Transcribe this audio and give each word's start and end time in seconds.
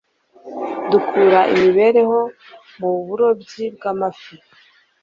Dukura 0.91 1.39
imibereho 1.53 2.19
mu 2.79 2.89
burobyi 3.05 3.65
bw'amafi 3.75 4.35